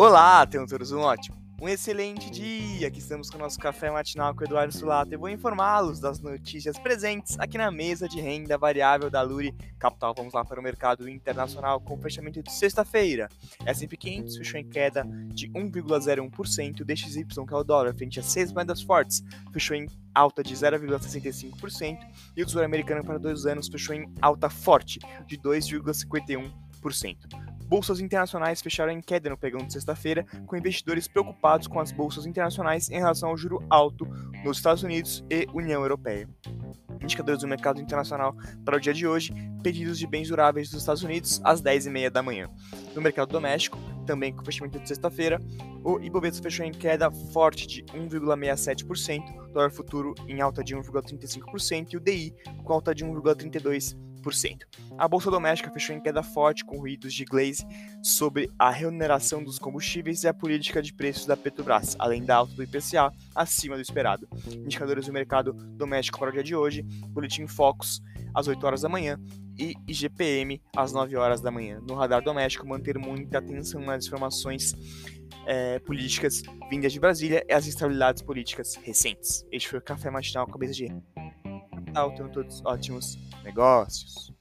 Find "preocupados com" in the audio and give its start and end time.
31.06-31.78